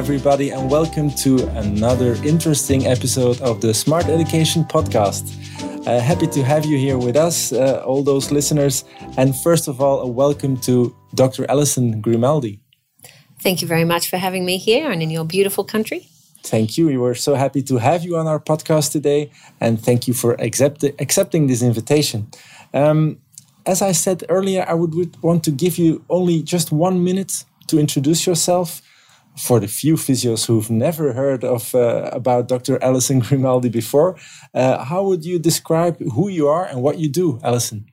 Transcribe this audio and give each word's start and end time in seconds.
everybody, 0.00 0.48
and 0.48 0.70
welcome 0.70 1.10
to 1.10 1.46
another 1.58 2.14
interesting 2.24 2.86
episode 2.86 3.38
of 3.42 3.60
the 3.60 3.74
Smart 3.74 4.06
Education 4.06 4.64
Podcast. 4.64 5.24
Uh, 5.86 6.00
happy 6.00 6.26
to 6.26 6.42
have 6.42 6.64
you 6.64 6.78
here 6.78 6.96
with 6.96 7.16
us, 7.16 7.52
uh, 7.52 7.82
all 7.84 8.02
those 8.02 8.32
listeners. 8.32 8.82
And 9.18 9.36
first 9.36 9.68
of 9.68 9.78
all, 9.82 10.00
a 10.00 10.06
welcome 10.06 10.56
to 10.60 10.96
Dr. 11.14 11.44
Alison 11.50 12.00
Grimaldi. 12.00 12.60
Thank 13.42 13.60
you 13.60 13.68
very 13.68 13.84
much 13.84 14.08
for 14.08 14.16
having 14.16 14.46
me 14.46 14.56
here 14.56 14.90
and 14.90 15.02
in 15.02 15.10
your 15.10 15.26
beautiful 15.26 15.64
country. 15.64 16.08
Thank 16.44 16.78
you. 16.78 16.86
We 16.86 16.96
were 16.96 17.14
so 17.14 17.34
happy 17.34 17.62
to 17.64 17.76
have 17.76 18.02
you 18.02 18.16
on 18.16 18.26
our 18.26 18.40
podcast 18.40 18.92
today, 18.92 19.30
and 19.60 19.78
thank 19.78 20.08
you 20.08 20.14
for 20.14 20.32
accept 20.38 20.82
accepting 20.98 21.46
this 21.46 21.60
invitation. 21.60 22.30
Um, 22.72 23.18
as 23.66 23.82
I 23.82 23.92
said 23.92 24.24
earlier, 24.30 24.64
I 24.66 24.72
would, 24.72 24.94
would 24.94 25.22
want 25.22 25.44
to 25.44 25.50
give 25.50 25.76
you 25.76 26.02
only 26.08 26.42
just 26.42 26.72
one 26.72 27.04
minute 27.04 27.44
to 27.66 27.78
introduce 27.78 28.26
yourself 28.26 28.80
for 29.36 29.60
the 29.60 29.68
few 29.68 29.94
physios 29.94 30.46
who've 30.46 30.70
never 30.70 31.12
heard 31.12 31.44
of 31.44 31.74
uh, 31.74 32.10
about 32.12 32.48
Dr. 32.48 32.82
Alison 32.82 33.20
Grimaldi 33.20 33.68
before. 33.68 34.16
Uh, 34.54 34.84
how 34.84 35.02
would 35.04 35.24
you 35.24 35.38
describe 35.38 35.98
who 36.12 36.28
you 36.28 36.48
are 36.48 36.66
and 36.66 36.82
what 36.82 36.98
you 36.98 37.08
do, 37.08 37.40
Alison? 37.42 37.86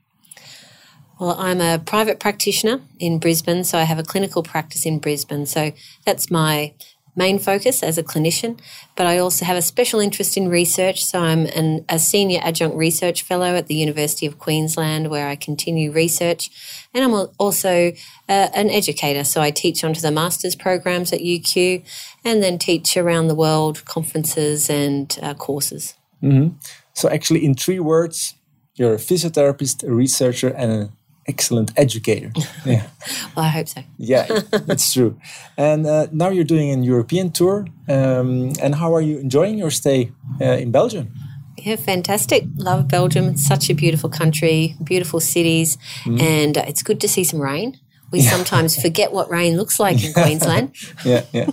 Well, 1.19 1.35
I'm 1.39 1.61
a 1.61 1.79
private 1.79 2.19
practitioner 2.19 2.81
in 2.99 3.17
Brisbane, 3.17 3.63
so 3.63 3.79
I 3.79 3.83
have 3.83 3.97
a 3.97 4.03
clinical 4.03 4.43
practice 4.43 4.85
in 4.85 4.99
Brisbane. 4.99 5.47
So 5.47 5.71
that's 6.05 6.29
my 6.29 6.73
main 7.17 7.39
focus 7.39 7.83
as 7.83 7.97
a 7.97 8.03
clinician, 8.03 8.59
but 8.95 9.07
I 9.07 9.17
also 9.17 9.43
have 9.43 9.57
a 9.57 9.61
special 9.61 9.99
interest 9.99 10.37
in 10.37 10.47
research. 10.47 11.03
So 11.03 11.19
I'm 11.19 11.47
an, 11.47 11.83
a 11.89 11.99
senior 11.99 12.39
adjunct 12.43 12.77
research 12.77 13.23
fellow 13.23 13.55
at 13.55 13.67
the 13.67 13.75
University 13.75 14.25
of 14.27 14.37
Queensland, 14.37 15.09
where 15.09 15.27
I 15.27 15.35
continue 15.35 15.91
research. 15.91 16.51
And 16.93 17.03
I'm 17.03 17.27
also 17.39 17.91
uh, 18.29 18.47
an 18.53 18.69
educator. 18.69 19.23
So 19.23 19.41
I 19.41 19.51
teach 19.51 19.83
onto 19.83 19.99
the 19.99 20.11
master's 20.11 20.55
programs 20.55 21.11
at 21.11 21.19
UQ 21.19 21.83
and 22.23 22.41
then 22.41 22.59
teach 22.59 22.95
around 22.95 23.27
the 23.27 23.35
world 23.35 23.83
conferences 23.85 24.69
and 24.69 25.17
uh, 25.21 25.33
courses. 25.33 25.95
Mm-hmm. 26.21 26.55
So, 26.93 27.09
actually, 27.09 27.45
in 27.45 27.53
three 27.53 27.79
words, 27.79 28.33
you're 28.75 28.95
a 28.95 28.97
physiotherapist, 28.97 29.87
a 29.87 29.91
researcher, 29.91 30.49
and 30.49 30.71
an 30.71 30.91
excellent 31.27 31.71
educator. 31.75 32.31
Yeah. 32.65 32.87
well, 33.35 33.45
I 33.45 33.49
hope 33.49 33.67
so. 33.67 33.81
yeah, 33.97 34.25
that's 34.67 34.91
true. 34.91 35.17
And 35.57 35.85
uh, 35.85 36.07
now 36.11 36.29
you're 36.29 36.43
doing 36.43 36.71
a 36.71 36.83
European 36.83 37.31
tour. 37.31 37.65
Um, 37.87 38.51
and 38.61 38.75
how 38.75 38.93
are 38.93 39.01
you 39.01 39.19
enjoying 39.19 39.57
your 39.57 39.71
stay 39.71 40.11
uh, 40.41 40.45
in 40.45 40.71
Belgium? 40.71 41.13
Yeah, 41.57 41.77
fantastic. 41.77 42.43
Love 42.55 42.87
Belgium. 42.87 43.29
It's 43.29 43.45
such 43.47 43.69
a 43.69 43.73
beautiful 43.73 44.09
country, 44.09 44.75
beautiful 44.83 45.19
cities, 45.19 45.77
mm. 46.03 46.21
and 46.21 46.57
uh, 46.57 46.65
it's 46.67 46.83
good 46.83 46.99
to 47.01 47.07
see 47.07 47.23
some 47.23 47.41
rain. 47.41 47.79
We 48.11 48.19
yeah. 48.19 48.31
sometimes 48.31 48.81
forget 48.81 49.11
what 49.11 49.29
rain 49.29 49.57
looks 49.57 49.79
like 49.79 50.03
in 50.03 50.13
Queensland. 50.21 50.75
yeah, 51.05 51.23
yeah. 51.31 51.49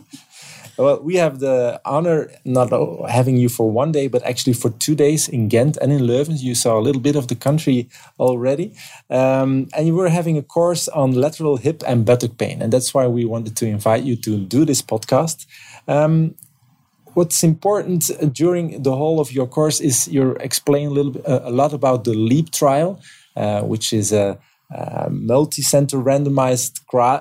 Well, 0.76 1.00
we 1.02 1.14
have 1.16 1.38
the 1.38 1.80
honor 1.84 2.30
not 2.44 2.70
having 3.08 3.36
you 3.36 3.48
for 3.48 3.70
one 3.70 3.92
day, 3.92 4.08
but 4.08 4.22
actually 4.24 4.54
for 4.54 4.70
two 4.70 4.96
days 4.96 5.28
in 5.28 5.48
Ghent 5.48 5.76
and 5.76 5.92
in 5.92 6.00
Leuven. 6.00 6.40
You 6.40 6.54
saw 6.54 6.78
a 6.78 6.82
little 6.82 7.00
bit 7.00 7.14
of 7.14 7.28
the 7.28 7.36
country 7.36 7.88
already. 8.18 8.74
Um, 9.08 9.68
and 9.76 9.86
you 9.86 9.94
were 9.94 10.08
having 10.08 10.36
a 10.36 10.42
course 10.42 10.88
on 10.88 11.12
lateral 11.12 11.58
hip 11.58 11.84
and 11.86 12.04
buttock 12.04 12.38
pain. 12.38 12.60
And 12.60 12.72
that's 12.72 12.92
why 12.92 13.06
we 13.06 13.24
wanted 13.24 13.56
to 13.56 13.66
invite 13.66 14.02
you 14.02 14.16
to 14.16 14.36
do 14.38 14.64
this 14.64 14.82
podcast. 14.82 15.46
Um, 15.86 16.34
what's 17.14 17.44
important 17.44 18.10
during 18.32 18.82
the 18.82 18.96
whole 18.96 19.20
of 19.20 19.30
your 19.30 19.46
course 19.46 19.80
is 19.80 20.08
you're 20.08 20.36
explaining 20.38 20.88
a 20.88 20.92
little 20.92 21.12
bit, 21.12 21.28
uh, 21.28 21.42
a 21.44 21.50
lot 21.52 21.72
about 21.72 22.02
the 22.02 22.14
LEAP 22.14 22.50
trial, 22.50 23.00
uh, 23.36 23.62
which 23.62 23.92
is 23.92 24.12
a, 24.12 24.38
a 24.72 25.08
multi-center 25.08 25.98
randomized 25.98 26.80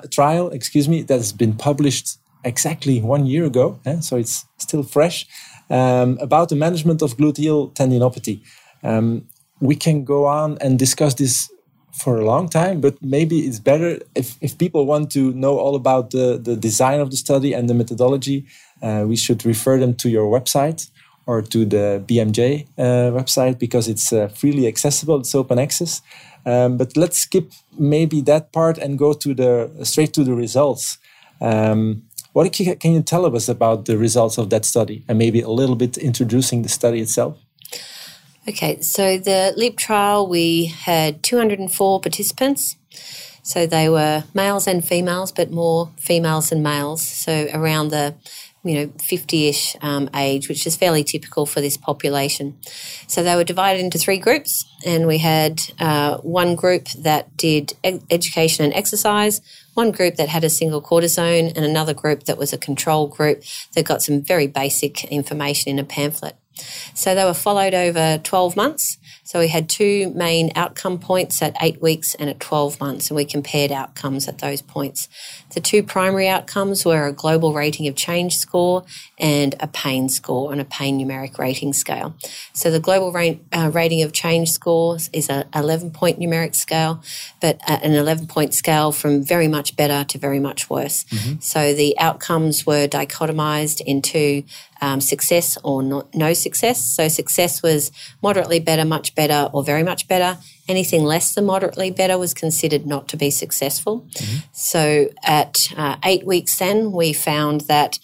trial, 0.09 0.49
excuse 0.49 0.89
me, 0.89 1.03
that 1.03 1.17
has 1.17 1.31
been 1.31 1.53
published 1.53 2.17
exactly 2.44 3.02
one 3.02 3.25
year 3.25 3.45
ago, 3.45 3.80
eh? 3.86 3.99
so 3.99 4.17
it's 4.17 4.45
still 4.58 4.83
fresh, 4.83 5.27
um, 5.69 6.17
about 6.22 6.50
the 6.50 6.56
management 6.56 7.01
of 7.01 7.17
gluteal 7.17 7.73
tendinopathy. 7.73 8.41
Um, 8.84 9.28
we 9.59 9.75
can 9.75 10.03
go 10.03 10.25
on 10.25 10.57
and 10.59 10.78
discuss 10.78 11.13
this 11.13 11.50
for 11.94 12.17
a 12.17 12.25
long 12.25 12.50
time, 12.50 12.81
but 12.81 13.01
maybe 13.01 13.41
it's 13.41 13.59
better 13.59 14.00
if, 14.16 14.35
if 14.41 14.57
people 14.57 14.85
want 14.85 15.12
to 15.12 15.31
know 15.34 15.57
all 15.57 15.75
about 15.75 16.09
the, 16.12 16.40
the 16.41 16.56
design 16.56 17.00
of 17.00 17.12
the 17.12 17.17
study 17.17 17.53
and 17.53 17.69
the 17.69 17.73
methodology, 17.73 18.46
uh, 18.81 19.06
we 19.07 19.16
should 19.16 19.46
refer 19.46 19.79
them 19.79 19.94
to 19.96 20.09
your 20.09 20.28
website 20.28 20.90
or 21.25 21.41
to 21.41 21.66
the 21.66 22.03
BMJ 22.06 22.67
uh, 22.78 22.81
website 23.12 23.59
because 23.59 23.88
it's 23.88 24.12
uh, 24.12 24.28
freely 24.28 24.67
accessible, 24.67 25.19
it's 25.19 25.34
open 25.35 25.59
access. 25.59 26.01
Um, 26.46 26.78
but 26.78 26.97
let's 26.97 27.19
skip 27.19 27.51
maybe 27.78 28.22
that 28.22 28.51
part 28.51 28.78
and 28.78 28.97
go 28.97 29.13
to 29.13 29.34
the 29.34 29.72
straight 29.84 30.13
to 30.13 30.23
the 30.23 30.34
results. 30.34 30.97
Um, 31.40 32.03
what 32.33 32.51
can 32.51 32.94
you 32.94 33.01
tell 33.01 33.35
us 33.35 33.47
about 33.47 33.85
the 33.85 33.97
results 33.97 34.38
of 34.38 34.49
that 34.49 34.66
study 34.66 35.03
and 35.07 35.17
maybe 35.17 35.41
a 35.41 35.49
little 35.49 35.75
bit 35.75 35.97
introducing 35.97 36.63
the 36.63 36.69
study 36.69 36.99
itself? 36.99 37.38
Okay, 38.47 38.81
so 38.81 39.17
the 39.17 39.53
LEAP 39.55 39.77
trial, 39.77 40.27
we 40.27 40.66
had 40.66 41.23
204 41.23 42.01
participants. 42.01 42.75
So 43.43 43.66
they 43.67 43.89
were 43.89 44.23
males 44.33 44.67
and 44.67 44.85
females, 44.85 45.31
but 45.31 45.51
more 45.51 45.91
females 45.97 46.49
than 46.49 46.63
males. 46.63 47.01
So 47.01 47.47
around 47.53 47.89
the 47.89 48.16
you 48.63 48.75
know, 48.75 48.94
50 49.00 49.47
ish 49.47 49.75
um, 49.81 50.09
age, 50.16 50.47
which 50.47 50.66
is 50.66 50.75
fairly 50.75 51.03
typical 51.03 51.46
for 51.46 51.59
this 51.59 51.75
population. 51.75 52.57
So 53.07 53.22
they 53.22 53.35
were 53.35 53.44
divided 53.44 53.81
into 53.81 53.97
three 53.97 54.18
groups, 54.18 54.66
and 54.85 55.06
we 55.06 55.18
had 55.18 55.62
uh, 55.79 56.18
one 56.19 56.56
group 56.56 56.88
that 56.97 57.35
did 57.35 57.73
ed- 57.84 58.03
education 58.09 58.63
and 58.63 58.73
exercise, 58.73 59.41
one 59.73 59.91
group 59.91 60.16
that 60.16 60.29
had 60.29 60.44
a 60.44 60.50
single 60.50 60.81
cortisone, 60.81 61.52
and 61.56 61.66
another 61.66 61.94
group 61.94 62.23
that 62.23 62.38
was 62.38 62.53
a 62.53 62.57
control 62.57 63.07
group 63.07 63.44
that 63.75 63.85
got 63.85 64.02
some 64.02 64.22
very 64.22 64.47
basic 64.47 65.03
information 65.06 65.72
in 65.72 65.79
a 65.79 65.84
pamphlet. 65.84 66.38
So 66.94 67.16
they 67.16 67.25
were 67.25 67.34
followed 67.34 67.74
over 67.74 68.19
12 68.24 68.56
months. 68.56 68.97
So 69.25 69.40
we 69.40 69.47
had 69.47 69.69
two 69.69 70.12
main 70.14 70.52
outcome 70.56 71.00
points 71.00 71.41
at 71.41 71.56
eight 71.62 71.81
weeks 71.81 72.14
and 72.14 72.30
at 72.30 72.40
12 72.40 72.80
months, 72.80 73.09
and 73.09 73.16
we 73.16 73.25
compared 73.25 73.72
outcomes 73.72 74.28
at 74.28 74.40
those 74.40 74.62
points. 74.62 75.08
The 75.53 75.62
two 75.62 75.81
primary 75.81 76.28
outcomes 76.28 76.86
were 76.86 77.08
a 77.08 77.14
global 77.14 77.53
rating 77.53 77.88
of 77.88 77.96
change 77.96 78.38
score 78.38 78.84
and 79.18 79.56
a 79.59 79.68
pain 79.68 80.09
score 80.09 80.52
on 80.52 80.59
a 80.59 80.66
pain 80.66 81.00
numeric 81.00 81.38
rating 81.38 81.74
scale. 81.74 82.16
So 82.53 82.70
the 82.70 82.80
global 82.80 83.12
rate, 83.12 83.41
uh, 83.53 83.72
rating 83.74 84.03
of 84.03 84.12
change 84.14 84.52
scores 84.52 85.09
is 85.14 85.30
an 85.30 85.46
11 85.56 85.91
point 85.91 86.20
numeric 86.20 86.53
scale, 86.53 87.02
but 87.41 87.59
an 87.68 87.94
11 87.94 88.28
point 88.28 88.53
scale 88.53 88.91
from 88.91 89.24
very 89.24 89.47
much 89.47 89.75
better 89.75 90.03
to 90.03 90.18
very 90.18 90.40
much 90.40 90.70
worse. 90.70 91.06
Mm-hmm. 91.06 91.40
So 91.40 91.74
the 91.74 91.97
outcomes 91.97 92.66
were 92.66 92.88
dichotomized 92.88 93.81
into 93.81 94.44
um, 94.83 94.99
success 94.99 95.57
or 95.63 95.81
not, 95.81 96.13
no 96.13 96.33
success. 96.33 96.83
So 96.83 97.07
success 97.07 97.63
was 97.63 97.89
moderately 98.21 98.59
better, 98.59 98.83
much 98.83 99.16
better, 99.16 99.49
or 99.53 99.63
very 99.63 99.81
much 99.81 100.09
better. 100.09 100.38
Anything 100.67 101.05
less 101.05 101.33
than 101.33 101.45
moderately 101.45 101.89
better 101.89 102.17
was 102.17 102.33
considered 102.33 102.85
not 102.85 103.07
to 103.07 103.17
be 103.17 103.29
successful. 103.29 104.01
Mm-hmm. 104.01 104.38
So 104.51 105.09
at 105.23 105.69
uh, 105.77 105.95
eight 106.03 106.25
weeks, 106.25 106.59
then 106.59 106.91
we 106.91 107.13
found 107.13 107.61
that 107.61 107.97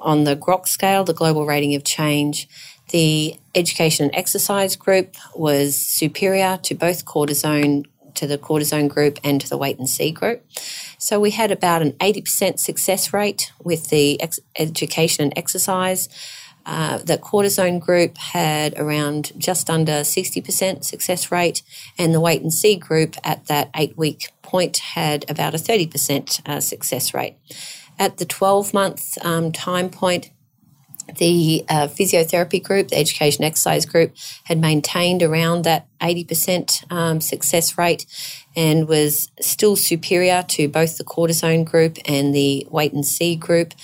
on 0.00 0.24
the 0.24 0.34
GROC 0.34 0.66
scale, 0.66 1.04
the 1.04 1.14
global 1.14 1.46
rating 1.46 1.76
of 1.76 1.84
change, 1.84 2.48
the 2.90 3.36
education 3.54 4.06
and 4.06 4.14
exercise 4.14 4.74
group 4.74 5.14
was 5.36 5.76
superior 5.76 6.58
to 6.64 6.74
both 6.74 7.04
cortisone 7.04 7.84
to 8.16 8.26
the 8.26 8.38
cortisone 8.38 8.88
group 8.88 9.18
and 9.22 9.40
to 9.40 9.48
the 9.48 9.56
wait 9.56 9.78
and 9.78 9.88
see 9.88 10.10
group. 10.10 10.44
So 10.98 11.20
we 11.20 11.30
had 11.30 11.50
about 11.50 11.82
an 11.82 11.92
80% 11.92 12.58
success 12.58 13.12
rate 13.12 13.52
with 13.62 13.90
the 13.90 14.20
ex- 14.20 14.40
education 14.58 15.24
and 15.24 15.32
exercise. 15.36 16.08
Uh, 16.66 16.98
the 16.98 17.16
cortisone 17.16 17.78
group 17.78 18.18
had 18.18 18.76
around 18.76 19.30
just 19.38 19.70
under 19.70 20.00
60% 20.00 20.82
success 20.82 21.30
rate, 21.30 21.62
and 21.96 22.12
the 22.12 22.20
wait 22.20 22.42
and 22.42 22.52
see 22.52 22.74
group 22.74 23.14
at 23.22 23.46
that 23.46 23.70
eight 23.76 23.96
week 23.96 24.32
point 24.42 24.78
had 24.78 25.24
about 25.30 25.54
a 25.54 25.58
30% 25.58 26.48
uh, 26.48 26.60
success 26.60 27.14
rate. 27.14 27.36
At 27.98 28.16
the 28.18 28.24
12 28.24 28.74
month 28.74 29.16
um, 29.24 29.52
time 29.52 29.90
point, 29.90 30.30
the 31.14 31.64
uh, 31.68 31.88
physiotherapy 31.88 32.62
group, 32.62 32.88
the 32.88 32.98
education 32.98 33.44
exercise 33.44 33.86
group, 33.86 34.14
had 34.44 34.58
maintained 34.58 35.22
around 35.22 35.62
that 35.62 35.86
80% 36.00 36.92
um, 36.92 37.20
success 37.20 37.78
rate 37.78 38.06
and 38.54 38.88
was 38.88 39.30
still 39.40 39.76
superior 39.76 40.44
to 40.48 40.68
both 40.68 40.98
the 40.98 41.04
cortisone 41.04 41.64
group 41.64 41.98
and 42.06 42.34
the 42.34 42.66
wait 42.70 42.92
and 42.92 43.06
see 43.06 43.36
group. 43.36 43.74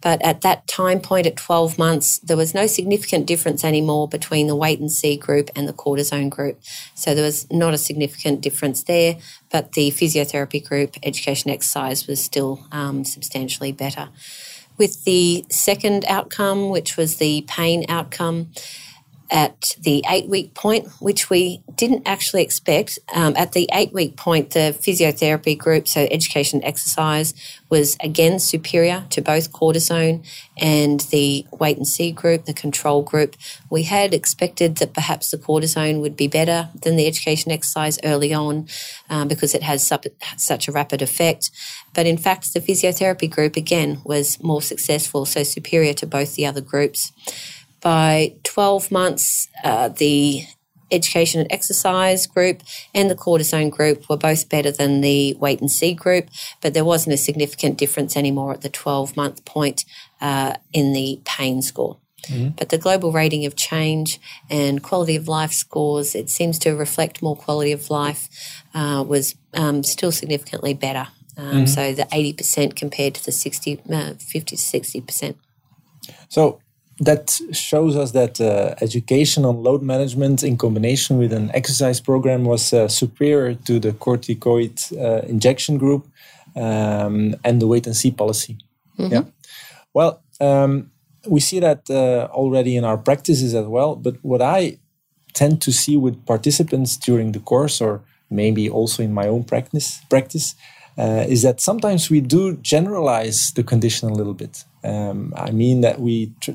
But 0.00 0.22
at 0.22 0.42
that 0.42 0.68
time 0.68 1.00
point 1.00 1.26
at 1.26 1.36
12 1.36 1.76
months, 1.76 2.20
there 2.20 2.36
was 2.36 2.54
no 2.54 2.66
significant 2.66 3.26
difference 3.26 3.64
anymore 3.64 4.06
between 4.06 4.46
the 4.46 4.54
wait 4.54 4.78
and 4.78 4.92
see 4.92 5.16
group 5.16 5.50
and 5.56 5.66
the 5.66 5.72
cortisone 5.72 6.30
group. 6.30 6.60
So 6.94 7.14
there 7.14 7.24
was 7.24 7.50
not 7.50 7.74
a 7.74 7.78
significant 7.78 8.40
difference 8.40 8.84
there, 8.84 9.16
but 9.50 9.72
the 9.72 9.90
physiotherapy 9.90 10.64
group, 10.64 10.96
education 11.02 11.50
exercise, 11.50 12.06
was 12.06 12.22
still 12.22 12.64
um, 12.70 13.04
substantially 13.04 13.72
better. 13.72 14.10
With 14.78 15.04
the 15.04 15.44
second 15.50 16.04
outcome, 16.06 16.70
which 16.70 16.96
was 16.96 17.16
the 17.16 17.44
pain 17.48 17.84
outcome, 17.88 18.52
at 19.30 19.76
the 19.80 20.02
eight 20.08 20.28
week 20.28 20.54
point, 20.54 20.88
which 21.00 21.28
we 21.28 21.62
didn't 21.74 22.06
actually 22.06 22.42
expect. 22.42 22.98
Um, 23.14 23.34
at 23.36 23.52
the 23.52 23.68
eight 23.72 23.92
week 23.92 24.16
point, 24.16 24.50
the 24.50 24.76
physiotherapy 24.80 25.56
group, 25.56 25.86
so 25.86 26.08
education 26.10 26.62
exercise, 26.64 27.34
was 27.68 27.96
again 28.02 28.38
superior 28.38 29.04
to 29.10 29.20
both 29.20 29.52
cortisone 29.52 30.26
and 30.56 31.00
the 31.00 31.46
wait 31.52 31.76
and 31.76 31.86
see 31.86 32.10
group, 32.10 32.46
the 32.46 32.54
control 32.54 33.02
group. 33.02 33.36
We 33.70 33.82
had 33.84 34.14
expected 34.14 34.76
that 34.76 34.94
perhaps 34.94 35.30
the 35.30 35.38
cortisone 35.38 36.00
would 36.00 36.16
be 36.16 36.28
better 36.28 36.70
than 36.82 36.96
the 36.96 37.06
education 37.06 37.52
exercise 37.52 37.98
early 38.04 38.32
on 38.32 38.66
um, 39.10 39.28
because 39.28 39.54
it 39.54 39.62
has 39.62 39.86
such 40.36 40.68
a 40.68 40.72
rapid 40.72 41.02
effect. 41.02 41.50
But 41.94 42.06
in 42.06 42.16
fact, 42.16 42.54
the 42.54 42.60
physiotherapy 42.60 43.30
group 43.30 43.56
again 43.56 44.00
was 44.04 44.42
more 44.42 44.62
successful, 44.62 45.26
so 45.26 45.42
superior 45.42 45.92
to 45.94 46.06
both 46.06 46.34
the 46.34 46.46
other 46.46 46.60
groups. 46.60 47.12
By 47.80 48.34
12 48.44 48.90
months, 48.90 49.48
uh, 49.64 49.88
the 49.88 50.44
education 50.90 51.40
and 51.40 51.52
exercise 51.52 52.26
group 52.26 52.62
and 52.94 53.10
the 53.10 53.14
cortisone 53.14 53.70
group 53.70 54.08
were 54.08 54.16
both 54.16 54.48
better 54.48 54.70
than 54.70 55.00
the 55.00 55.34
wait 55.34 55.60
and 55.60 55.70
see 55.70 55.94
group, 55.94 56.28
but 56.60 56.74
there 56.74 56.84
wasn't 56.84 57.14
a 57.14 57.18
significant 57.18 57.78
difference 57.78 58.16
anymore 58.16 58.52
at 58.52 58.62
the 58.62 58.68
12 58.68 59.16
month 59.16 59.44
point 59.44 59.84
uh, 60.20 60.54
in 60.72 60.92
the 60.92 61.20
pain 61.24 61.62
score. 61.62 61.98
Mm-hmm. 62.26 62.50
But 62.56 62.70
the 62.70 62.78
global 62.78 63.12
rating 63.12 63.46
of 63.46 63.54
change 63.54 64.18
and 64.50 64.82
quality 64.82 65.16
of 65.16 65.28
life 65.28 65.52
scores, 65.52 66.14
it 66.14 66.30
seems 66.30 66.58
to 66.60 66.72
reflect 66.72 67.22
more 67.22 67.36
quality 67.36 67.72
of 67.72 67.90
life, 67.90 68.28
uh, 68.74 69.04
was 69.06 69.36
um, 69.54 69.84
still 69.84 70.10
significantly 70.10 70.74
better. 70.74 71.08
Um, 71.36 71.44
mm-hmm. 71.46 71.66
So 71.66 71.92
the 71.92 72.02
80% 72.04 72.74
compared 72.74 73.14
to 73.14 73.24
the 73.24 73.32
60, 73.32 73.80
uh, 73.92 74.14
50 74.14 74.40
to 74.40 74.56
60%. 74.56 75.36
So 76.28 76.60
that 77.00 77.38
shows 77.52 77.96
us 77.96 78.12
that 78.12 78.40
uh, 78.40 78.74
education 78.80 79.44
on 79.44 79.62
load 79.62 79.82
management 79.82 80.42
in 80.42 80.56
combination 80.56 81.18
with 81.18 81.32
an 81.32 81.50
exercise 81.54 82.00
program 82.00 82.44
was 82.44 82.72
uh, 82.72 82.88
superior 82.88 83.54
to 83.54 83.78
the 83.78 83.92
corticoid 83.92 84.76
uh, 84.98 85.26
injection 85.26 85.78
group 85.78 86.08
um, 86.56 87.36
and 87.44 87.62
the 87.62 87.66
wait 87.66 87.86
and 87.86 87.96
see 87.96 88.10
policy. 88.10 88.58
Mm-hmm. 88.98 89.12
Yeah. 89.12 89.22
Well, 89.94 90.22
um, 90.40 90.90
we 91.26 91.40
see 91.40 91.60
that 91.60 91.88
uh, 91.88 92.28
already 92.32 92.76
in 92.76 92.84
our 92.84 92.98
practices 92.98 93.54
as 93.54 93.66
well. 93.66 93.94
But 93.94 94.16
what 94.22 94.42
I 94.42 94.78
tend 95.34 95.62
to 95.62 95.72
see 95.72 95.96
with 95.96 96.24
participants 96.26 96.96
during 96.96 97.32
the 97.32 97.40
course, 97.40 97.80
or 97.80 98.02
maybe 98.30 98.68
also 98.68 99.02
in 99.02 99.14
my 99.14 99.28
own 99.28 99.44
practice, 99.44 100.00
practice, 100.10 100.54
uh, 100.96 101.24
is 101.28 101.42
that 101.42 101.60
sometimes 101.60 102.10
we 102.10 102.20
do 102.20 102.56
generalize 102.56 103.52
the 103.52 103.62
condition 103.62 104.08
a 104.08 104.14
little 104.14 104.34
bit. 104.34 104.64
Um, 104.82 105.32
I 105.36 105.52
mean 105.52 105.80
that 105.82 106.00
we 106.00 106.32
tr- 106.40 106.52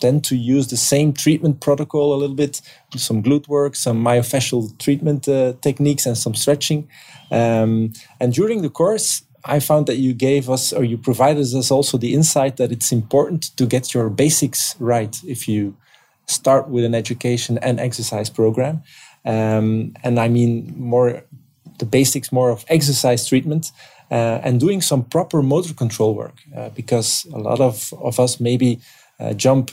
tend 0.00 0.24
to 0.24 0.36
use 0.36 0.68
the 0.68 0.76
same 0.76 1.12
treatment 1.12 1.60
protocol 1.60 2.14
a 2.14 2.18
little 2.18 2.36
bit, 2.36 2.60
some 2.96 3.22
glute 3.22 3.48
work, 3.48 3.76
some 3.76 4.02
myofascial 4.02 4.76
treatment 4.78 5.28
uh, 5.28 5.54
techniques, 5.62 6.06
and 6.06 6.16
some 6.16 6.34
stretching. 6.34 6.88
Um, 7.30 7.92
and 8.20 8.32
during 8.32 8.62
the 8.62 8.70
course, 8.70 9.22
I 9.44 9.60
found 9.60 9.86
that 9.86 9.96
you 9.96 10.12
gave 10.12 10.50
us 10.50 10.72
or 10.72 10.84
you 10.84 10.98
provided 10.98 11.42
us 11.54 11.70
also 11.70 11.98
the 11.98 12.14
insight 12.14 12.56
that 12.56 12.72
it's 12.72 12.92
important 12.92 13.56
to 13.56 13.66
get 13.66 13.94
your 13.94 14.10
basics 14.10 14.74
right 14.80 15.16
if 15.24 15.46
you 15.48 15.76
start 16.26 16.68
with 16.68 16.84
an 16.84 16.94
education 16.94 17.58
and 17.58 17.78
exercise 17.78 18.28
program. 18.28 18.82
Um, 19.24 19.94
and 20.02 20.18
I 20.18 20.28
mean 20.28 20.74
more 20.76 21.22
the 21.78 21.84
basics 21.86 22.32
more 22.32 22.50
of 22.50 22.64
exercise 22.68 23.28
treatment 23.28 23.70
uh, 24.10 24.40
and 24.42 24.60
doing 24.60 24.80
some 24.80 25.04
proper 25.04 25.42
motor 25.42 25.74
control 25.74 26.14
work 26.14 26.34
uh, 26.56 26.70
because 26.70 27.26
a 27.32 27.38
lot 27.38 27.60
of, 27.60 27.92
of 28.00 28.18
us 28.18 28.40
maybe 28.40 28.80
uh, 29.20 29.32
jump 29.32 29.70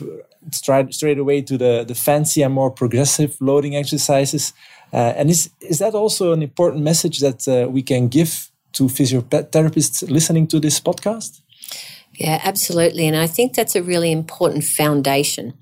straight, 0.52 0.94
straight 0.94 1.18
away 1.18 1.42
to 1.42 1.56
the, 1.58 1.84
the 1.86 1.94
fancy 1.94 2.42
and 2.42 2.54
more 2.54 2.70
progressive 2.70 3.36
loading 3.40 3.76
exercises. 3.76 4.52
Uh, 4.92 5.12
and 5.16 5.30
is, 5.30 5.50
is 5.60 5.78
that 5.78 5.94
also 5.94 6.32
an 6.32 6.42
important 6.42 6.82
message 6.82 7.20
that 7.20 7.48
uh, 7.48 7.68
we 7.68 7.82
can 7.82 8.08
give 8.08 8.50
to 8.72 8.84
physiotherapists 8.84 10.08
listening 10.10 10.46
to 10.46 10.60
this 10.60 10.80
podcast? 10.80 11.40
Yeah, 12.16 12.40
absolutely. 12.44 13.06
And 13.08 13.16
I 13.16 13.26
think 13.26 13.54
that's 13.54 13.74
a 13.74 13.82
really 13.82 14.12
important 14.12 14.64
foundation 14.64 15.54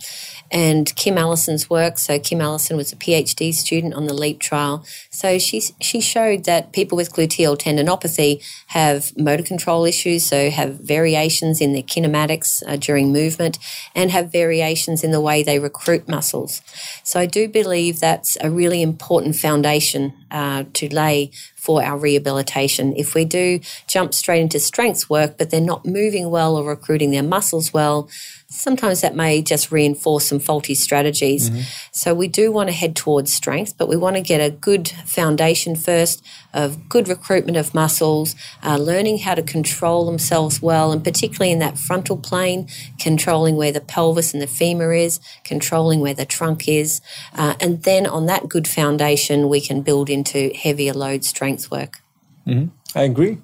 and 0.52 0.94
Kim 0.96 1.16
Allison's 1.16 1.70
work. 1.70 1.98
So 1.98 2.18
Kim 2.18 2.40
Allison 2.40 2.76
was 2.76 2.92
a 2.92 2.96
PhD 2.96 3.54
student 3.54 3.94
on 3.94 4.06
the 4.06 4.12
LEAP 4.12 4.38
trial. 4.38 4.84
So 5.10 5.38
she 5.38 5.62
she 5.80 6.00
showed 6.00 6.44
that 6.44 6.72
people 6.72 6.96
with 6.96 7.12
gluteal 7.12 7.56
tendinopathy 7.58 8.44
have 8.68 9.16
motor 9.16 9.42
control 9.42 9.84
issues, 9.84 10.24
so 10.24 10.50
have 10.50 10.78
variations 10.80 11.60
in 11.60 11.72
their 11.72 11.82
kinematics 11.82 12.62
uh, 12.66 12.76
during 12.76 13.12
movement, 13.12 13.58
and 13.94 14.10
have 14.10 14.30
variations 14.30 15.02
in 15.02 15.10
the 15.10 15.20
way 15.20 15.42
they 15.42 15.58
recruit 15.58 16.06
muscles. 16.06 16.60
So 17.02 17.18
I 17.18 17.26
do 17.26 17.48
believe 17.48 17.98
that's 17.98 18.36
a 18.42 18.50
really 18.50 18.82
important 18.82 19.36
foundation 19.36 20.12
uh, 20.30 20.64
to 20.74 20.94
lay 20.94 21.30
for 21.62 21.80
our 21.80 21.96
rehabilitation. 21.96 22.92
If 22.96 23.14
we 23.14 23.24
do 23.24 23.60
jump 23.86 24.12
straight 24.14 24.40
into 24.40 24.58
strength 24.58 25.08
work, 25.08 25.38
but 25.38 25.50
they're 25.50 25.60
not 25.60 25.86
moving 25.86 26.28
well 26.28 26.56
or 26.56 26.68
recruiting 26.68 27.12
their 27.12 27.22
muscles 27.22 27.72
well, 27.72 28.08
sometimes 28.52 29.00
that 29.00 29.16
may 29.16 29.42
just 29.42 29.72
reinforce 29.72 30.26
some 30.26 30.38
faulty 30.38 30.74
strategies. 30.74 31.50
Mm-hmm. 31.50 31.60
So 31.90 32.14
we 32.14 32.28
do 32.28 32.52
want 32.52 32.68
to 32.68 32.74
head 32.74 32.94
towards 32.94 33.32
strength, 33.32 33.76
but 33.78 33.88
we 33.88 33.96
want 33.96 34.16
to 34.16 34.22
get 34.22 34.40
a 34.40 34.50
good 34.50 34.88
foundation 34.88 35.74
first 35.74 36.24
of 36.52 36.88
good 36.88 37.08
recruitment 37.08 37.56
of 37.56 37.74
muscles, 37.74 38.36
uh, 38.62 38.76
learning 38.76 39.18
how 39.18 39.34
to 39.34 39.42
control 39.42 40.04
themselves 40.04 40.60
well, 40.60 40.92
and 40.92 41.02
particularly 41.02 41.50
in 41.50 41.58
that 41.60 41.78
frontal 41.78 42.16
plane, 42.16 42.68
controlling 42.98 43.56
where 43.56 43.72
the 43.72 43.80
pelvis 43.80 44.32
and 44.32 44.42
the 44.42 44.46
femur 44.46 44.92
is, 44.92 45.18
controlling 45.44 46.00
where 46.00 46.14
the 46.14 46.26
trunk 46.26 46.68
is. 46.68 47.00
Uh, 47.34 47.54
and 47.60 47.82
then 47.84 48.06
on 48.06 48.26
that 48.26 48.48
good 48.48 48.68
foundation, 48.68 49.48
we 49.48 49.60
can 49.60 49.82
build 49.82 50.10
into 50.10 50.52
heavier 50.54 50.92
load 50.92 51.24
strength 51.24 51.70
work. 51.70 52.02
Mm-hmm. 52.46 52.68
I 52.94 53.02
agree. 53.04 53.38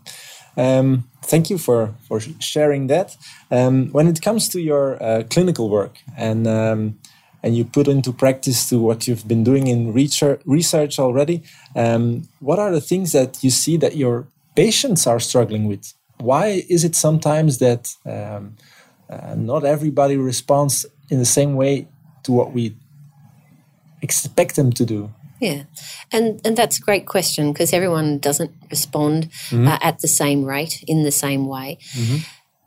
Um, 0.59 1.09
thank 1.23 1.51
you 1.51 1.57
for 1.57 1.95
for 2.09 2.21
sharing 2.41 2.89
that. 2.89 3.17
Um, 3.51 3.91
when 3.93 4.09
it 4.09 4.21
comes 4.21 4.49
to 4.49 4.61
your 4.61 5.01
uh, 5.01 5.23
clinical 5.31 5.71
work 5.71 5.99
and 6.17 6.47
um, 6.47 6.99
and 7.43 7.57
you 7.57 7.65
put 7.65 7.87
into 7.87 8.13
practice 8.13 8.69
to 8.69 8.81
what 8.81 9.07
you've 9.07 9.29
been 9.29 9.45
doing 9.45 9.69
in 9.69 9.93
research, 9.93 10.99
already, 10.99 11.43
um, 11.77 12.29
what 12.41 12.59
are 12.59 12.73
the 12.73 12.81
things 12.81 13.13
that 13.13 13.45
you 13.45 13.51
see 13.51 13.77
that 13.77 13.97
your 13.97 14.27
patients 14.57 15.07
are 15.07 15.21
struggling 15.21 15.69
with? 15.69 15.95
Why 16.19 16.65
is 16.69 16.83
it 16.83 16.97
sometimes 16.97 17.59
that 17.59 17.95
um, 18.05 18.57
uh, 19.09 19.37
not 19.37 19.65
everybody 19.65 20.17
responds 20.17 20.85
in 21.11 21.21
the 21.21 21.25
same 21.25 21.55
way 21.55 21.87
to 22.25 22.33
what 22.33 22.53
we 22.53 22.75
expect 24.03 24.57
them 24.57 24.73
to 24.73 24.85
do? 24.85 25.11
Yeah, 25.41 25.65
and 26.13 26.41
and 26.45 26.57
that's 26.57 26.79
a 26.79 26.81
great 26.81 27.07
question 27.07 27.53
because 27.53 27.73
everyone 27.73 28.19
doesn't 28.19 28.51
respond 28.71 29.31
mm-hmm. 29.51 29.69
uh, 29.69 29.79
at 29.81 30.01
the 30.01 30.09
same 30.09 30.45
rate 30.45 30.83
in 30.87 31.05
the 31.05 31.13
same 31.13 31.47
way. 31.47 31.79
Mm-hmm. 31.93 32.17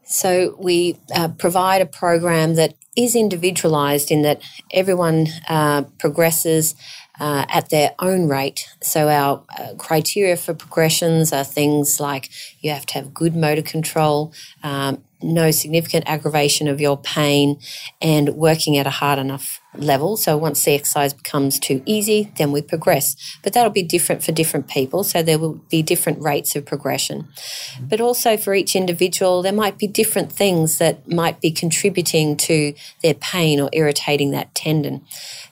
So 0.05 0.55
we 0.59 0.97
uh, 1.15 1.29
provide 1.29 1.81
a 1.81 1.85
program 1.85 2.55
that 2.55 2.75
is 2.97 3.15
individualized 3.15 4.11
in 4.11 4.23
that 4.23 4.41
everyone 4.73 5.27
uh, 5.47 5.83
progresses 5.97 6.75
uh, 7.19 7.45
at 7.49 7.69
their 7.69 7.93
own 7.99 8.27
rate. 8.27 8.67
So 8.81 9.07
our 9.07 9.43
uh, 9.57 9.75
criteria 9.77 10.35
for 10.35 10.53
progressions 10.53 11.31
are 11.31 11.45
things 11.45 11.99
like 11.99 12.29
you 12.59 12.71
have 12.71 12.85
to 12.87 12.95
have 12.95 13.13
good 13.13 13.35
motor 13.35 13.61
control, 13.61 14.33
um, 14.63 15.03
no 15.21 15.51
significant 15.51 16.05
aggravation 16.07 16.67
of 16.67 16.81
your 16.81 16.97
pain, 16.97 17.59
and 18.01 18.29
working 18.29 18.77
at 18.77 18.87
a 18.87 18.89
hard 18.89 19.19
enough 19.19 19.60
level. 19.77 20.17
So 20.17 20.37
once 20.37 20.63
the 20.63 20.73
exercise 20.73 21.13
becomes 21.13 21.59
too 21.59 21.81
easy, 21.85 22.31
then 22.37 22.51
we 22.51 22.61
progress. 22.61 23.15
But 23.43 23.53
that'll 23.53 23.71
be 23.71 23.83
different 23.83 24.23
for 24.23 24.31
different 24.31 24.67
people. 24.67 25.03
So 25.03 25.23
there 25.23 25.39
will 25.39 25.61
be 25.69 25.81
different 25.81 26.21
rates 26.21 26.55
of 26.55 26.65
progression. 26.65 27.23
Mm-hmm. 27.23 27.87
But 27.87 28.01
also 28.01 28.37
for 28.37 28.53
each 28.53 28.75
individual, 28.75 29.41
there 29.41 29.53
might 29.53 29.77
be 29.77 29.87
different 29.87 30.31
things 30.31 30.77
that 30.79 31.09
might 31.09 31.39
be 31.39 31.51
contributing 31.51 32.37
to 32.37 32.73
their 33.01 33.13
pain 33.13 33.59
or 33.59 33.69
irritating 33.73 34.31
that 34.31 34.53
tendon. 34.55 35.05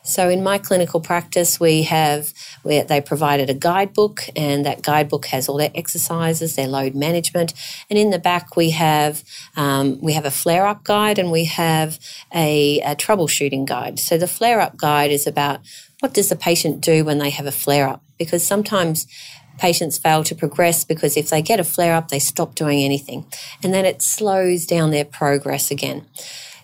So 0.10 0.28
in 0.28 0.42
my 0.42 0.58
clinical 0.58 1.00
practice, 1.00 1.60
we 1.60 1.84
have 1.84 2.34
where 2.64 2.84
they 2.84 3.00
provided 3.00 3.48
a 3.50 3.54
guidebook, 3.54 4.22
and 4.36 4.66
that 4.66 4.82
guidebook 4.82 5.28
has 5.28 5.48
all 5.48 5.58
their 5.58 5.72
exercises, 5.76 6.56
their 6.56 6.68
load 6.68 6.96
management, 6.96 7.54
and 7.92 8.00
in 8.00 8.10
the 8.10 8.18
back 8.18 8.56
we 8.56 8.72
have 8.72 9.24
um, 9.56 10.00
we 10.02 10.14
have 10.14 10.26
a 10.26 10.32
flare 10.32 10.66
up 10.66 10.84
guide 10.84 11.20
and 11.20 11.32
we 11.32 11.46
have 11.46 12.00
a, 12.34 12.80
a 12.82 12.96
troubleshooting 12.96 13.66
guide. 13.68 14.00
So 14.00 14.18
the 14.18 14.28
flare 14.28 14.60
up 14.60 14.78
guide 14.78 15.12
is 15.12 15.28
about 15.28 15.60
what 16.00 16.16
does 16.16 16.30
the 16.30 16.36
patient 16.36 16.82
do 16.82 17.06
when 17.06 17.20
they 17.20 17.30
have 17.30 17.46
a 17.46 17.52
flare 17.52 17.88
up, 17.88 18.02
because 18.18 18.44
sometimes 18.44 19.06
patients 19.60 20.00
fail 20.00 20.24
to 20.24 20.34
progress 20.34 20.86
because 20.86 21.18
if 21.18 21.30
they 21.30 21.42
get 21.44 21.60
a 21.60 21.64
flare 21.64 21.94
up, 21.94 22.08
they 22.08 22.20
stop 22.20 22.56
doing 22.56 22.84
anything, 22.84 23.26
and 23.62 23.76
then 23.76 23.86
it 23.86 24.02
slows 24.02 24.66
down 24.66 24.90
their 24.90 25.06
progress 25.06 25.70
again. 25.70 26.06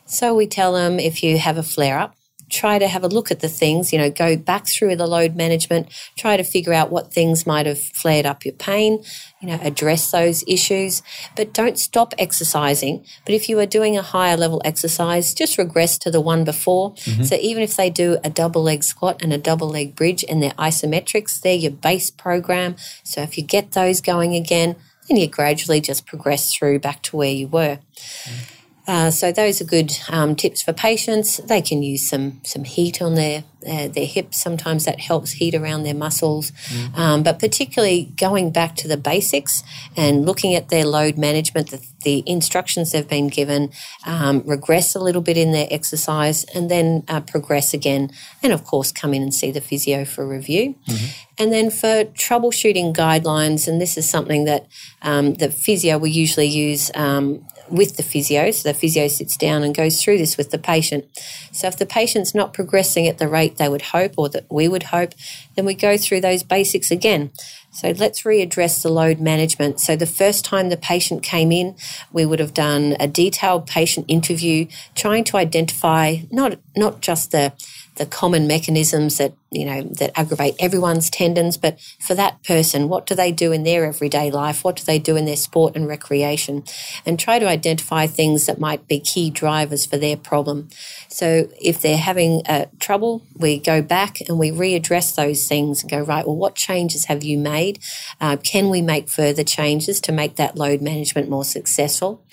So 0.07 0.33
we 0.33 0.47
tell 0.47 0.73
them 0.73 0.99
if 0.99 1.21
you 1.21 1.37
have 1.37 1.59
a 1.59 1.63
flare 1.63 1.99
up, 1.99 2.15
try 2.55 2.79
to 2.79 2.87
have 2.87 3.03
a 3.03 3.07
look 3.07 3.31
at 3.31 3.41
the 3.41 3.49
things, 3.49 3.91
you 3.91 3.99
know, 3.99 4.09
go 4.09 4.37
back 4.37 4.65
through 4.67 4.95
the 4.95 5.05
load 5.05 5.35
management, 5.35 5.89
try 6.17 6.37
to 6.37 6.43
figure 6.43 6.73
out 6.73 6.89
what 6.89 7.13
things 7.13 7.45
might 7.45 7.65
have 7.65 7.79
flared 7.79 8.25
up 8.25 8.45
your 8.45 8.53
pain, 8.53 9.03
you 9.41 9.47
know, 9.47 9.59
address 9.61 10.11
those 10.11 10.43
issues, 10.47 11.01
but 11.35 11.53
don't 11.53 11.77
stop 11.77 12.13
exercising. 12.17 13.05
But 13.25 13.35
if 13.35 13.49
you 13.49 13.59
are 13.59 13.65
doing 13.65 13.97
a 13.97 14.01
higher 14.01 14.37
level 14.37 14.61
exercise, 14.63 15.33
just 15.33 15.57
regress 15.57 15.97
to 15.99 16.11
the 16.11 16.21
one 16.21 16.43
before. 16.43 16.93
Mm-hmm. 16.93 17.23
So 17.23 17.35
even 17.35 17.61
if 17.61 17.75
they 17.75 17.89
do 17.89 18.17
a 18.23 18.29
double 18.29 18.63
leg 18.63 18.83
squat 18.83 19.21
and 19.21 19.33
a 19.33 19.37
double 19.37 19.69
leg 19.69 19.95
bridge 19.95 20.23
and 20.27 20.41
they're 20.41 20.51
isometrics, 20.51 21.41
they're 21.41 21.53
your 21.53 21.71
base 21.71 22.09
program. 22.09 22.75
So 23.03 23.21
if 23.21 23.37
you 23.37 23.43
get 23.43 23.73
those 23.73 24.01
going 24.01 24.33
again, 24.33 24.77
then 25.07 25.17
you 25.17 25.27
gradually 25.27 25.81
just 25.81 26.05
progress 26.05 26.53
through 26.53 26.79
back 26.79 27.01
to 27.03 27.15
where 27.17 27.31
you 27.31 27.47
were. 27.47 27.79
Mm-hmm. 27.97 28.54
Uh, 28.87 29.09
so 29.09 29.31
those 29.31 29.61
are 29.61 29.65
good 29.65 29.91
um, 30.09 30.35
tips 30.35 30.61
for 30.61 30.73
patients. 30.73 31.37
They 31.37 31.61
can 31.61 31.81
use 31.81 32.07
some 32.07 32.41
some 32.43 32.63
heat 32.63 33.01
on 33.01 33.15
their 33.15 33.43
uh, 33.67 33.87
their 33.87 34.05
hips. 34.05 34.39
Sometimes 34.39 34.85
that 34.85 34.99
helps 34.99 35.31
heat 35.31 35.55
around 35.55 35.83
their 35.83 35.95
muscles. 35.95 36.51
Mm. 36.51 36.97
Um, 36.97 37.23
but 37.23 37.39
particularly 37.39 38.13
going 38.15 38.51
back 38.51 38.75
to 38.75 38.87
the 38.87 38.97
basics 38.97 39.63
and 39.97 40.25
looking 40.25 40.53
at 40.53 40.69
their 40.69 40.85
load 40.85 41.17
management, 41.17 41.71
the, 41.71 41.83
the 42.03 42.23
instructions 42.27 42.91
they've 42.91 43.07
been 43.07 43.27
given, 43.27 43.71
um, 44.05 44.43
regress 44.45 44.93
a 44.93 44.99
little 44.99 45.21
bit 45.21 45.37
in 45.37 45.51
their 45.51 45.67
exercise, 45.71 46.43
and 46.53 46.69
then 46.69 47.03
uh, 47.07 47.21
progress 47.21 47.73
again. 47.73 48.11
And 48.43 48.53
of 48.53 48.63
course, 48.63 48.91
come 48.91 49.15
in 49.15 49.23
and 49.23 49.33
see 49.33 49.51
the 49.51 49.61
physio 49.61 50.05
for 50.05 50.27
review. 50.27 50.75
Mm-hmm. 50.87 51.05
And 51.37 51.51
then 51.51 51.69
for 51.69 52.05
troubleshooting 52.05 52.95
guidelines, 52.95 53.67
and 53.67 53.81
this 53.81 53.97
is 53.97 54.07
something 54.07 54.45
that 54.45 54.67
um, 55.01 55.33
the 55.33 55.49
physio 55.49 55.97
will 55.97 56.07
usually 56.07 56.45
use 56.45 56.91
um, 56.95 57.45
with 57.69 57.97
the 57.97 58.03
physio. 58.03 58.51
So 58.51 58.69
the 58.69 58.77
physio 58.77 59.07
sits 59.07 59.37
down 59.37 59.63
and 59.63 59.75
goes 59.75 60.01
through 60.01 60.17
this 60.17 60.37
with 60.37 60.51
the 60.51 60.57
patient. 60.57 61.05
So 61.51 61.67
if 61.67 61.77
the 61.77 61.85
patient's 61.85 62.35
not 62.35 62.53
progressing 62.53 63.07
at 63.07 63.17
the 63.17 63.27
rate 63.27 63.57
they 63.57 63.69
would 63.69 63.81
hope 63.81 64.13
or 64.17 64.29
that 64.29 64.45
we 64.49 64.67
would 64.67 64.83
hope, 64.83 65.13
then 65.55 65.65
we 65.65 65.73
go 65.73 65.97
through 65.97 66.21
those 66.21 66.43
basics 66.43 66.91
again. 66.91 67.31
So 67.71 67.89
let's 67.89 68.21
readdress 68.21 68.81
the 68.81 68.89
load 68.89 69.19
management. 69.19 69.81
So 69.81 69.97
the 69.97 70.05
first 70.05 70.45
time 70.45 70.69
the 70.69 70.77
patient 70.77 71.23
came 71.23 71.51
in, 71.51 71.75
we 72.13 72.25
would 72.25 72.39
have 72.39 72.53
done 72.53 72.95
a 73.01 73.07
detailed 73.07 73.67
patient 73.67 74.05
interview 74.07 74.67
trying 74.95 75.25
to 75.25 75.37
identify 75.37 76.19
not 76.31 76.57
not 76.75 77.01
just 77.01 77.31
the 77.31 77.51
the 77.95 78.05
common 78.05 78.47
mechanisms 78.47 79.17
that 79.17 79.33
you 79.51 79.65
know 79.65 79.81
that 79.83 80.11
aggravate 80.17 80.55
everyone's 80.59 81.09
tendons. 81.09 81.57
But 81.57 81.79
for 81.99 82.13
that 82.15 82.43
person 82.43 82.89
what 82.89 83.05
do 83.05 83.15
they 83.15 83.31
do 83.31 83.51
in 83.51 83.63
their 83.63 83.85
everyday 83.85 84.31
life? 84.31 84.63
What 84.63 84.75
do 84.75 84.83
they 84.83 84.99
do 84.99 85.15
in 85.15 85.25
their 85.25 85.35
sport 85.35 85.75
and 85.75 85.87
recreation? 85.87 86.63
And 87.05 87.19
try 87.19 87.39
to 87.39 87.47
identify 87.47 88.07
things 88.07 88.45
that 88.45 88.59
might 88.59 88.87
be 88.87 88.99
key 88.99 89.29
drivers 89.29 89.85
for 89.85 89.97
their 89.97 90.17
problem. 90.17 90.69
So 91.07 91.49
if 91.61 91.81
they're 91.81 91.97
having 91.97 92.41
uh, 92.47 92.65
trouble 92.79 93.23
we 93.37 93.59
go 93.59 93.81
back 93.81 94.21
and 94.21 94.37
we 94.39 94.51
readdress 94.51 95.15
those 95.15 95.47
things 95.47 95.81
and 95.81 95.91
go 95.91 96.01
right 96.01 96.25
well 96.25 96.35
what 96.35 96.55
changes 96.55 97.05
have 97.05 97.23
you 97.23 97.37
made? 97.37 97.79
Uh, 98.19 98.37
can 98.37 98.69
we 98.69 98.81
make 98.81 99.09
further 99.09 99.43
changes 99.43 99.99
to 100.01 100.11
make 100.11 100.35
that 100.35 100.57
load 100.57 100.81
management 100.81 101.29
more 101.29 101.45
successful? 101.45 102.23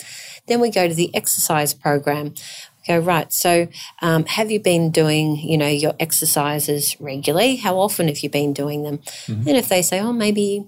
Then 0.47 0.61
we 0.61 0.71
go 0.71 0.89
to 0.89 0.95
the 0.95 1.15
exercise 1.15 1.73
program 1.73 2.35
go 2.87 2.99
right 2.99 3.33
so 3.33 3.69
um, 4.01 4.25
have 4.27 4.51
you 4.51 4.61
been 4.61 4.91
doing 4.91 5.37
you 5.37 5.57
know 5.57 5.69
your 5.69 5.95
exercises 6.01 6.97
regularly 7.01 7.57
how 7.57 7.79
often 7.79 8.09
have 8.09 8.19
you 8.21 8.31
been 8.31 8.53
doing 8.53 8.83
them 8.83 8.99
mm-hmm. 8.99 9.49
and 9.49 9.57
if 9.57 9.69
they 9.69 9.83
say 9.83 10.01
oh 10.01 10.13
maybe 10.13 10.65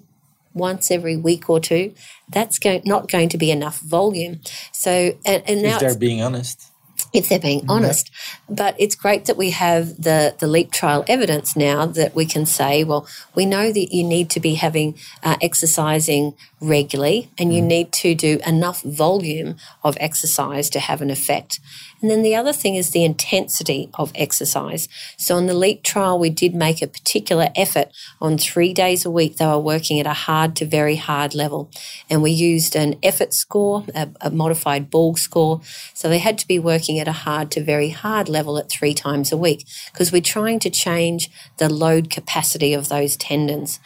once 0.52 0.90
every 0.90 1.16
week 1.16 1.50
or 1.50 1.58
two 1.58 1.92
that's 2.28 2.58
go- 2.58 2.80
not 2.84 3.08
going 3.08 3.28
to 3.28 3.38
be 3.38 3.50
enough 3.50 3.80
volume 3.80 4.40
so 4.72 5.16
and, 5.24 5.42
and 5.46 5.62
now 5.62 5.74
if 5.74 5.80
they're 5.80 5.98
being 5.98 6.22
honest 6.22 6.70
if 7.14 7.28
they're 7.28 7.38
being 7.38 7.64
honest. 7.68 8.10
But 8.50 8.74
it's 8.78 8.96
great 8.96 9.26
that 9.26 9.36
we 9.36 9.50
have 9.50 10.02
the, 10.02 10.34
the 10.40 10.48
LEAP 10.48 10.72
trial 10.72 11.04
evidence 11.06 11.56
now 11.56 11.86
that 11.86 12.14
we 12.14 12.26
can 12.26 12.44
say, 12.44 12.82
well, 12.82 13.06
we 13.34 13.46
know 13.46 13.72
that 13.72 13.94
you 13.94 14.02
need 14.02 14.28
to 14.30 14.40
be 14.40 14.54
having 14.54 14.98
uh, 15.22 15.36
exercising 15.40 16.34
regularly 16.60 17.30
and 17.38 17.54
you 17.54 17.62
mm. 17.62 17.66
need 17.66 17.92
to 17.92 18.14
do 18.16 18.40
enough 18.44 18.82
volume 18.82 19.56
of 19.84 19.96
exercise 20.00 20.68
to 20.70 20.80
have 20.80 21.00
an 21.00 21.10
effect. 21.10 21.60
And 22.04 22.10
then 22.10 22.22
the 22.22 22.36
other 22.36 22.52
thing 22.52 22.74
is 22.74 22.90
the 22.90 23.02
intensity 23.02 23.88
of 23.94 24.12
exercise. 24.14 24.90
So 25.16 25.36
on 25.36 25.46
the 25.46 25.54
LEAP 25.54 25.82
trial, 25.82 26.18
we 26.18 26.28
did 26.28 26.54
make 26.54 26.82
a 26.82 26.86
particular 26.86 27.48
effort 27.56 27.88
on 28.20 28.36
three 28.36 28.74
days 28.74 29.06
a 29.06 29.10
week. 29.10 29.38
They 29.38 29.46
were 29.46 29.58
working 29.58 29.98
at 30.00 30.06
a 30.06 30.12
hard 30.12 30.54
to 30.56 30.66
very 30.66 30.96
hard 30.96 31.34
level. 31.34 31.70
And 32.10 32.22
we 32.22 32.30
used 32.30 32.76
an 32.76 32.96
effort 33.02 33.32
score, 33.32 33.86
a, 33.94 34.10
a 34.20 34.30
modified 34.30 34.90
Borg 34.90 35.16
score. 35.16 35.62
So 35.94 36.10
they 36.10 36.18
had 36.18 36.36
to 36.40 36.46
be 36.46 36.58
working 36.58 36.98
at 36.98 37.08
a 37.08 37.12
hard 37.12 37.50
to 37.52 37.64
very 37.64 37.88
hard 37.88 38.28
level 38.28 38.58
at 38.58 38.68
three 38.68 38.92
times 38.92 39.32
a 39.32 39.38
week 39.38 39.66
because 39.90 40.12
we're 40.12 40.20
trying 40.20 40.58
to 40.58 40.68
change 40.68 41.30
the 41.56 41.72
load 41.72 42.10
capacity 42.10 42.74
of 42.74 42.90
those 42.90 43.16
tendons. 43.16 43.80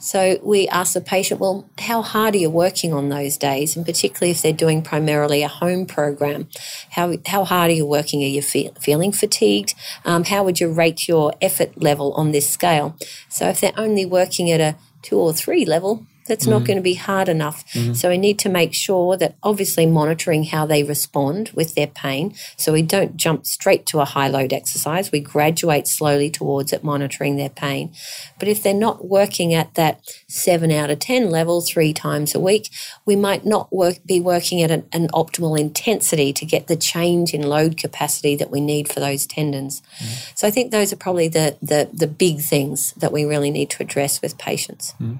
So 0.00 0.38
we 0.42 0.66
ask 0.68 0.94
the 0.94 1.02
patient, 1.02 1.40
well, 1.40 1.68
how 1.78 2.00
hard 2.00 2.34
are 2.34 2.38
you 2.38 2.48
working 2.48 2.94
on 2.94 3.10
those 3.10 3.36
days? 3.36 3.76
And 3.76 3.84
particularly 3.84 4.30
if 4.30 4.40
they're 4.40 4.52
doing 4.52 4.80
primarily 4.80 5.42
a 5.42 5.48
home 5.48 5.84
program, 5.84 6.48
how, 6.92 7.16
how 7.26 7.44
hard 7.44 7.70
are 7.70 7.74
you 7.74 7.84
working? 7.84 8.22
Are 8.22 8.26
you 8.26 8.40
feel, 8.40 8.72
feeling 8.80 9.12
fatigued? 9.12 9.74
Um, 10.06 10.24
how 10.24 10.42
would 10.42 10.58
you 10.58 10.72
rate 10.72 11.06
your 11.06 11.34
effort 11.42 11.82
level 11.82 12.14
on 12.14 12.32
this 12.32 12.48
scale? 12.48 12.96
So 13.28 13.48
if 13.48 13.60
they're 13.60 13.72
only 13.76 14.06
working 14.06 14.50
at 14.50 14.60
a 14.60 14.76
two 15.02 15.18
or 15.18 15.34
three 15.34 15.66
level, 15.66 16.06
that's 16.30 16.44
mm-hmm. 16.44 16.52
not 16.52 16.64
going 16.64 16.76
to 16.76 16.82
be 16.82 16.94
hard 16.94 17.28
enough. 17.28 17.66
Mm-hmm. 17.72 17.94
So 17.94 18.08
we 18.08 18.16
need 18.16 18.38
to 18.38 18.48
make 18.48 18.72
sure 18.72 19.16
that 19.16 19.34
obviously 19.42 19.84
monitoring 19.84 20.44
how 20.44 20.64
they 20.64 20.84
respond 20.84 21.50
with 21.54 21.74
their 21.74 21.88
pain. 21.88 22.34
So 22.56 22.72
we 22.72 22.82
don't 22.82 23.16
jump 23.16 23.46
straight 23.46 23.84
to 23.86 23.98
a 23.98 24.04
high 24.04 24.28
load 24.28 24.52
exercise. 24.52 25.10
We 25.10 25.18
graduate 25.18 25.88
slowly 25.88 26.30
towards 26.30 26.72
it, 26.72 26.84
monitoring 26.84 27.36
their 27.36 27.48
pain. 27.48 27.92
But 28.38 28.46
if 28.46 28.62
they're 28.62 28.72
not 28.72 29.08
working 29.08 29.52
at 29.52 29.74
that 29.74 30.00
seven 30.28 30.70
out 30.70 30.88
of 30.88 31.00
10 31.00 31.30
level 31.30 31.60
three 31.62 31.92
times 31.92 32.32
a 32.32 32.40
week, 32.40 32.70
we 33.04 33.16
might 33.16 33.44
not 33.44 33.72
work, 33.72 33.96
be 34.06 34.20
working 34.20 34.62
at 34.62 34.70
an, 34.70 34.86
an 34.92 35.08
optimal 35.08 35.58
intensity 35.58 36.32
to 36.32 36.46
get 36.46 36.68
the 36.68 36.76
change 36.76 37.34
in 37.34 37.42
load 37.42 37.76
capacity 37.76 38.36
that 38.36 38.50
we 38.50 38.60
need 38.60 38.88
for 38.88 39.00
those 39.00 39.26
tendons. 39.26 39.82
Mm-hmm. 39.98 40.32
So 40.36 40.46
I 40.46 40.52
think 40.52 40.70
those 40.70 40.92
are 40.92 40.96
probably 40.96 41.26
the, 41.26 41.58
the, 41.60 41.90
the 41.92 42.06
big 42.06 42.40
things 42.40 42.92
that 42.92 43.10
we 43.10 43.24
really 43.24 43.50
need 43.50 43.70
to 43.70 43.82
address 43.82 44.22
with 44.22 44.38
patients. 44.38 44.94
Mm-hmm. 45.00 45.16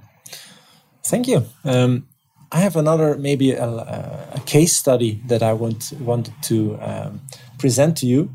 Thank 1.04 1.28
you. 1.28 1.45
Um, 1.64 2.07
I 2.52 2.59
have 2.61 2.76
another, 2.76 3.16
maybe 3.16 3.52
a, 3.52 3.64
a, 3.64 4.42
case 4.45 4.76
study 4.76 5.23
that 5.26 5.42
I 5.42 5.52
want 5.52 5.92
wanted 6.00 6.35
to 6.42 6.78
um, 6.80 7.21
present 7.59 7.97
to 7.99 8.07
you. 8.07 8.30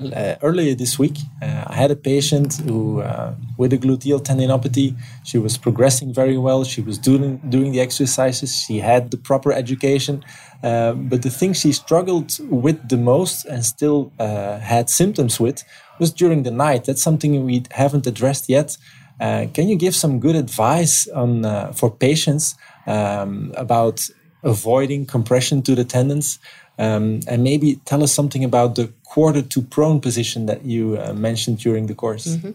Uh, 0.00 0.36
earlier 0.42 0.76
this 0.76 0.96
week, 0.96 1.18
uh, 1.42 1.64
I 1.66 1.74
had 1.74 1.90
a 1.90 1.96
patient 1.96 2.54
who, 2.58 3.00
uh, 3.00 3.34
with 3.56 3.72
a 3.72 3.78
gluteal 3.78 4.22
tendinopathy, 4.22 4.96
she 5.24 5.38
was 5.38 5.58
progressing 5.58 6.14
very 6.14 6.38
well. 6.38 6.62
She 6.62 6.80
was 6.80 6.98
doing 6.98 7.38
doing 7.48 7.72
the 7.72 7.80
exercises. 7.80 8.54
She 8.54 8.78
had 8.78 9.10
the 9.10 9.16
proper 9.16 9.52
education, 9.52 10.24
uh, 10.62 10.92
but 10.92 11.22
the 11.22 11.30
thing 11.30 11.52
she 11.52 11.72
struggled 11.72 12.38
with 12.48 12.88
the 12.88 12.96
most 12.96 13.44
and 13.44 13.64
still 13.64 14.12
uh, 14.20 14.60
had 14.60 14.88
symptoms 14.88 15.40
with 15.40 15.64
was 15.98 16.12
during 16.12 16.44
the 16.44 16.52
night. 16.52 16.84
That's 16.84 17.02
something 17.02 17.44
we 17.44 17.64
haven't 17.72 18.06
addressed 18.06 18.48
yet. 18.48 18.76
Uh, 19.20 19.46
can 19.52 19.68
you 19.68 19.76
give 19.76 19.94
some 19.94 20.20
good 20.20 20.36
advice 20.36 21.08
on 21.08 21.44
uh, 21.44 21.72
for 21.72 21.90
patients 21.90 22.54
um, 22.86 23.52
about 23.56 24.08
avoiding 24.42 25.06
compression 25.06 25.62
to 25.62 25.74
the 25.74 25.84
tendons? 25.84 26.38
Um, 26.78 27.20
and 27.26 27.42
maybe 27.42 27.80
tell 27.84 28.04
us 28.04 28.12
something 28.12 28.44
about 28.44 28.76
the 28.76 28.92
quarter 29.02 29.42
to 29.42 29.62
prone 29.62 30.00
position 30.00 30.46
that 30.46 30.64
you 30.64 30.96
uh, 30.96 31.12
mentioned 31.12 31.58
during 31.58 31.88
the 31.88 31.94
course. 31.94 32.26
Mm 32.26 32.40
-hmm. 32.40 32.54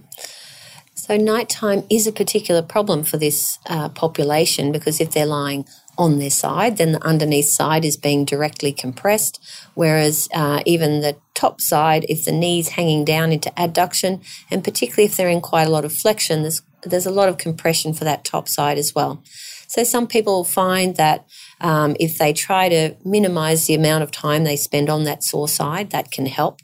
So, 1.06 1.18
nighttime 1.18 1.84
is 1.90 2.08
a 2.08 2.14
particular 2.14 2.62
problem 2.62 3.04
for 3.04 3.18
this 3.18 3.60
uh, 3.66 3.90
population 3.90 4.72
because 4.72 5.02
if 5.02 5.12
they're 5.12 5.26
lying 5.26 5.66
on 5.98 6.18
their 6.18 6.30
side, 6.30 6.78
then 6.78 6.94
the 6.94 7.06
underneath 7.06 7.50
side 7.50 7.84
is 7.84 7.98
being 7.98 8.24
directly 8.24 8.72
compressed. 8.72 9.38
Whereas 9.74 10.30
uh, 10.34 10.62
even 10.66 11.02
the 11.02 11.18
top 11.34 11.60
side, 11.60 12.06
if 12.08 12.24
the 12.24 12.32
knee's 12.32 12.70
hanging 12.70 13.04
down 13.04 13.34
into 13.34 13.50
adduction, 13.58 14.24
and 14.50 14.64
particularly 14.64 15.04
if 15.04 15.18
they're 15.18 15.28
in 15.28 15.42
quite 15.42 15.68
a 15.68 15.70
lot 15.70 15.84
of 15.84 15.92
flexion, 15.92 16.44
there's 16.44 16.62
there's 16.84 17.06
a 17.06 17.12
lot 17.12 17.28
of 17.28 17.38
compression 17.38 17.94
for 17.94 18.06
that 18.06 18.24
top 18.24 18.48
side 18.48 18.78
as 18.78 18.96
well. 18.96 19.22
So 19.68 19.84
some 19.84 20.08
people 20.08 20.46
find 20.46 20.96
that 20.96 21.26
um, 21.60 21.98
if 22.00 22.18
they 22.18 22.32
try 22.32 22.70
to 22.70 22.96
minimize 23.04 23.68
the 23.68 23.76
amount 23.76 24.04
of 24.04 24.12
time 24.12 24.46
they 24.46 24.56
spend 24.56 24.90
on 24.90 25.04
that 25.04 25.22
sore 25.22 25.50
side, 25.50 25.90
that 25.90 26.12
can 26.12 26.28
help. 26.28 26.62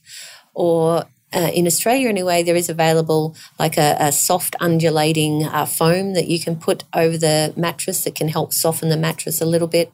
Or 0.54 1.08
uh, 1.34 1.52
in 1.54 1.68
Australia 1.68 2.10
anyway, 2.10 2.44
there 2.44 2.56
is 2.56 2.70
available 2.70 3.36
like 3.60 3.78
a, 3.78 3.96
a 4.00 4.12
soft 4.12 4.56
undulating 4.60 5.46
uh, 5.46 5.66
foam 5.66 6.14
that 6.14 6.28
you 6.28 6.40
can 6.40 6.56
put 6.56 6.84
over 6.94 7.18
the 7.18 7.54
mattress 7.56 8.04
that 8.04 8.16
can 8.16 8.30
help 8.30 8.54
soften 8.54 8.90
the 8.90 8.98
mattress 8.98 9.42
a 9.42 9.46
little 9.46 9.68
bit. 9.68 9.92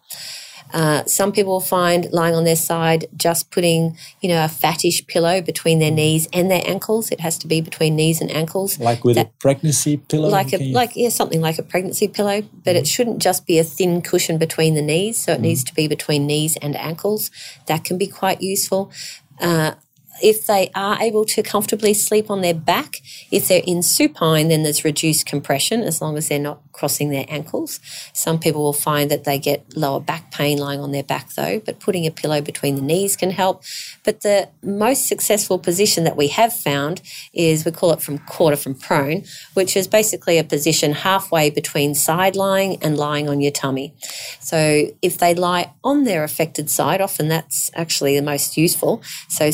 Uh, 0.74 1.06
some 1.06 1.32
people 1.32 1.60
find 1.60 2.12
lying 2.12 2.34
on 2.36 2.44
their 2.44 2.56
side 2.56 3.06
just 3.16 3.52
putting, 3.52 3.96
you 4.22 4.28
know, 4.28 4.44
a 4.44 4.48
fattish 4.48 5.06
pillow 5.08 5.42
between 5.42 5.80
their 5.80 5.92
knees 5.92 6.28
and 6.34 6.50
their 6.50 6.64
ankles. 6.66 7.12
It 7.12 7.20
has 7.20 7.38
to 7.40 7.48
be 7.48 7.62
between 7.62 7.96
knees 7.96 8.20
and 8.20 8.32
ankles. 8.32 8.80
Like 8.80 9.04
with 9.04 9.16
that, 9.16 9.28
a 9.28 9.30
pregnancy 9.40 9.98
pillow? 9.98 10.30
Like 10.30 10.54
a, 10.54 10.72
like, 10.72 10.92
yeah, 10.96 11.10
something 11.10 11.40
like 11.40 11.60
a 11.60 11.64
pregnancy 11.64 12.08
pillow, 12.08 12.42
but 12.64 12.76
it 12.76 12.88
shouldn't 12.88 13.22
just 13.22 13.46
be 13.46 13.60
a 13.60 13.64
thin 13.64 14.02
cushion 14.02 14.38
between 14.38 14.74
the 14.74 14.82
knees. 14.82 15.24
So 15.24 15.32
it 15.32 15.36
mm-hmm. 15.36 15.44
needs 15.44 15.64
to 15.66 15.74
be 15.74 15.88
between 15.88 16.26
knees 16.26 16.58
and 16.58 16.76
ankles. 16.76 17.30
That 17.68 17.84
can 17.84 17.98
be 17.98 18.08
quite 18.08 18.42
useful. 18.42 18.92
Uh, 19.40 19.76
if 20.22 20.46
they 20.48 20.72
are 20.76 21.02
able 21.02 21.26
to 21.26 21.44
comfortably 21.44 21.94
sleep 21.94 22.30
on 22.30 22.42
their 22.42 22.54
back, 22.54 23.02
if 23.32 23.48
they're 23.48 23.62
in 23.66 23.84
supine, 23.84 24.48
then 24.48 24.64
there's 24.64 24.86
reduced 24.86 25.26
compression 25.26 25.82
as 25.82 26.02
long 26.02 26.18
as 26.18 26.30
they're 26.30 26.40
not 26.40 26.62
crossing 26.72 27.10
their 27.10 27.26
ankles. 27.30 27.80
Some 28.14 28.38
people 28.40 28.62
will 28.62 28.74
find 28.74 29.10
that 29.10 29.24
they 29.24 29.40
get 29.40 29.78
lower 29.78 30.00
back 30.00 30.32
pain 30.32 30.58
lying 30.58 30.82
on 30.82 30.92
their 30.92 31.04
back 31.04 31.34
though, 31.34 31.60
but 31.60 31.80
putting 31.80 32.06
a 32.06 32.12
pillow 32.12 32.42
between 32.42 32.76
the 32.76 32.82
knees 32.82 33.16
can 33.16 33.32
help. 33.32 33.64
But 34.04 34.22
the 34.22 34.50
most 34.62 35.08
successful 35.08 35.58
position 35.58 36.04
that 36.04 36.18
we 36.18 36.28
have 36.28 36.54
found 36.54 37.02
is 37.34 37.64
we 37.64 37.72
call 37.72 37.92
it 37.92 38.02
from 38.02 38.18
quarter 38.20 38.58
from 38.58 38.76
prone, 38.76 39.24
which 39.54 39.78
is 39.78 39.88
basically 39.88 40.38
a 40.38 40.44
position 40.44 40.92
halfway 40.92 41.50
between 41.50 41.96
side 41.96 42.36
lying 42.36 42.78
and 42.84 42.98
lying 42.98 43.30
on 43.30 43.40
your 43.40 43.52
tummy. 43.52 43.94
So 44.42 44.88
if 45.02 45.18
they 45.18 45.34
lie 45.34 45.74
on 45.84 46.04
their 46.04 46.24
affected 46.24 46.70
side, 46.70 47.00
often 47.00 47.30
that's 47.30 47.72
actually 47.74 48.18
the 48.18 48.26
most 48.26 48.58
useful. 48.58 49.02
So 49.30 49.50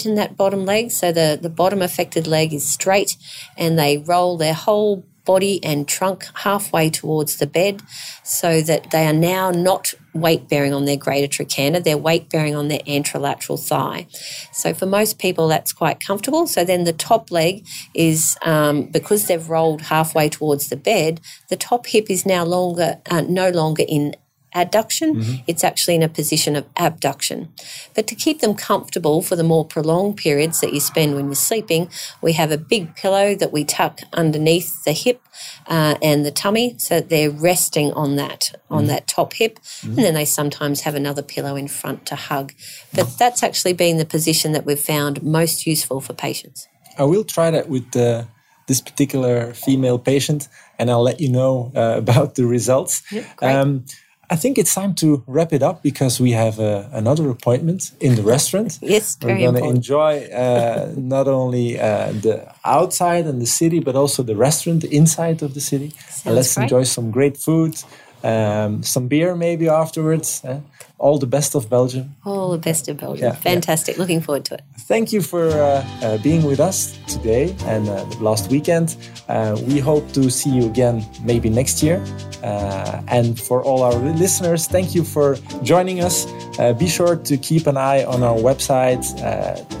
straighten 0.00 0.16
that 0.16 0.36
bottom 0.36 0.64
leg. 0.64 0.90
So 0.90 1.12
the, 1.12 1.38
the 1.40 1.50
bottom 1.50 1.82
affected 1.82 2.26
leg 2.26 2.52
is 2.52 2.68
straight 2.68 3.16
and 3.56 3.78
they 3.78 3.98
roll 3.98 4.36
their 4.36 4.54
whole 4.54 5.04
body 5.26 5.62
and 5.62 5.86
trunk 5.86 6.26
halfway 6.34 6.88
towards 6.88 7.36
the 7.36 7.46
bed 7.46 7.82
so 8.24 8.62
that 8.62 8.90
they 8.90 9.06
are 9.06 9.12
now 9.12 9.50
not 9.50 9.92
weight 10.14 10.48
bearing 10.48 10.72
on 10.72 10.86
their 10.86 10.96
greater 10.96 11.28
trochanter, 11.28 11.78
they're 11.78 11.98
weight 11.98 12.30
bearing 12.30 12.56
on 12.56 12.68
their 12.68 12.80
anterolateral 12.80 13.60
thigh. 13.60 14.06
So 14.52 14.72
for 14.72 14.86
most 14.86 15.18
people, 15.18 15.46
that's 15.46 15.72
quite 15.72 16.00
comfortable. 16.00 16.46
So 16.46 16.64
then 16.64 16.84
the 16.84 16.94
top 16.94 17.30
leg 17.30 17.64
is, 17.94 18.36
um, 18.42 18.86
because 18.86 19.26
they've 19.26 19.48
rolled 19.48 19.82
halfway 19.82 20.30
towards 20.30 20.68
the 20.68 20.76
bed, 20.76 21.20
the 21.48 21.56
top 21.56 21.86
hip 21.86 22.10
is 22.10 22.24
now 22.24 22.44
longer, 22.44 22.98
uh, 23.10 23.20
no 23.20 23.50
longer 23.50 23.84
in 23.86 24.16
adduction, 24.54 25.16
mm-hmm. 25.16 25.42
it's 25.46 25.64
actually 25.64 25.94
in 25.94 26.02
a 26.02 26.08
position 26.08 26.56
of 26.56 26.66
abduction. 26.76 27.52
But 27.94 28.06
to 28.08 28.14
keep 28.14 28.40
them 28.40 28.54
comfortable 28.54 29.22
for 29.22 29.36
the 29.36 29.44
more 29.44 29.64
prolonged 29.64 30.16
periods 30.16 30.60
that 30.60 30.72
you 30.72 30.80
spend 30.80 31.14
when 31.14 31.26
you're 31.26 31.34
sleeping, 31.34 31.88
we 32.20 32.32
have 32.34 32.50
a 32.50 32.58
big 32.58 32.94
pillow 32.96 33.34
that 33.34 33.52
we 33.52 33.64
tuck 33.64 34.00
underneath 34.12 34.84
the 34.84 34.92
hip 34.92 35.22
uh, 35.66 35.96
and 36.02 36.24
the 36.24 36.30
tummy 36.30 36.76
so 36.78 36.96
that 36.96 37.08
they're 37.08 37.30
resting 37.30 37.92
on 37.92 38.16
that, 38.16 38.52
on 38.70 38.80
mm-hmm. 38.80 38.88
that 38.88 39.06
top 39.06 39.34
hip. 39.34 39.58
Mm-hmm. 39.58 39.88
And 39.88 39.98
then 39.98 40.14
they 40.14 40.24
sometimes 40.24 40.82
have 40.82 40.94
another 40.94 41.22
pillow 41.22 41.56
in 41.56 41.68
front 41.68 42.06
to 42.06 42.16
hug. 42.16 42.52
But 42.94 43.18
that's 43.18 43.42
actually 43.42 43.74
been 43.74 43.98
the 43.98 44.04
position 44.04 44.52
that 44.52 44.64
we've 44.64 44.80
found 44.80 45.22
most 45.22 45.66
useful 45.66 46.00
for 46.00 46.12
patients. 46.12 46.66
I 46.98 47.04
will 47.04 47.24
try 47.24 47.50
that 47.50 47.68
with 47.68 47.96
uh, 47.96 48.24
this 48.66 48.80
particular 48.80 49.52
female 49.54 49.98
patient 49.98 50.48
and 50.78 50.90
I'll 50.90 51.02
let 51.02 51.20
you 51.20 51.28
know 51.28 51.72
uh, 51.74 51.94
about 51.98 52.34
the 52.34 52.46
results. 52.46 53.02
Yep, 53.12 53.42
um, 53.42 53.84
I 54.32 54.36
think 54.36 54.58
it's 54.58 54.72
time 54.72 54.94
to 54.94 55.24
wrap 55.26 55.52
it 55.52 55.60
up 55.60 55.82
because 55.82 56.20
we 56.20 56.30
have 56.30 56.60
uh, 56.60 56.84
another 56.92 57.28
appointment 57.30 57.90
in 57.98 58.14
the 58.14 58.22
restaurant. 58.22 58.78
yes, 58.82 59.16
very. 59.16 59.34
we're 59.34 59.50
going 59.50 59.62
to 59.64 59.68
enjoy 59.68 60.24
uh, 60.26 60.92
not 60.96 61.26
only 61.26 61.80
uh, 61.80 62.12
the 62.12 62.54
outside 62.64 63.26
and 63.26 63.42
the 63.42 63.46
city, 63.46 63.80
but 63.80 63.96
also 63.96 64.22
the 64.22 64.36
restaurant 64.36 64.84
inside 64.84 65.42
of 65.42 65.54
the 65.54 65.60
city. 65.60 65.92
let's 66.24 66.54
great. 66.54 66.64
enjoy 66.64 66.84
some 66.84 67.10
great 67.10 67.36
food, 67.36 67.82
um, 68.22 68.84
some 68.84 69.08
beer 69.08 69.34
maybe 69.34 69.68
afterwards. 69.68 70.42
Eh? 70.44 70.60
All 71.00 71.18
the 71.18 71.26
best 71.26 71.54
of 71.54 71.68
Belgium. 71.68 72.14
All 72.24 72.52
the 72.52 72.58
best 72.58 72.86
of 72.88 72.98
Belgium. 72.98 73.28
Yeah, 73.28 73.34
Fantastic. 73.34 73.96
Yeah. 73.96 74.02
Looking 74.02 74.20
forward 74.20 74.44
to 74.44 74.54
it. 74.54 74.62
Thank 74.80 75.12
you 75.12 75.22
for 75.22 75.48
uh, 75.48 75.84
uh, 76.02 76.18
being 76.18 76.42
with 76.44 76.60
us 76.60 76.98
today 77.08 77.56
and 77.64 77.88
uh, 77.88 78.04
last 78.20 78.50
weekend. 78.50 78.96
Uh, 79.28 79.58
we 79.66 79.78
hope 79.78 80.12
to 80.12 80.30
see 80.30 80.50
you 80.50 80.66
again 80.66 81.04
maybe 81.24 81.48
next 81.48 81.82
year. 81.82 82.04
Uh, 82.44 83.00
and 83.08 83.40
for 83.40 83.62
all 83.62 83.82
our 83.82 83.94
listeners, 83.94 84.66
thank 84.66 84.94
you 84.94 85.02
for 85.02 85.36
joining 85.62 86.00
us. 86.00 86.26
Uh, 86.58 86.74
be 86.74 86.86
sure 86.88 87.16
to 87.16 87.36
keep 87.38 87.66
an 87.66 87.78
eye 87.78 88.04
on 88.04 88.22
our 88.22 88.36
website 88.36 89.02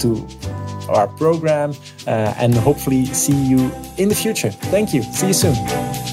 to 0.00 0.26
our 0.88 1.06
program 1.06 1.74
and 2.06 2.54
hopefully 2.54 3.04
see 3.04 3.36
you 3.46 3.70
in 3.98 4.08
the 4.08 4.14
future. 4.14 4.50
Thank 4.50 4.94
you. 4.94 5.02
See 5.02 5.28
you 5.28 5.34
soon. 5.34 6.09